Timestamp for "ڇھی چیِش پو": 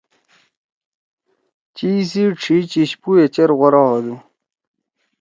2.41-3.09